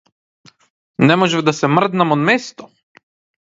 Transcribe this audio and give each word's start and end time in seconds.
Не 1.09 1.17
можев 1.25 1.45
да 1.51 1.55
се 1.59 1.71
мрднам 1.75 2.17
од 2.19 2.25
место. 2.33 2.71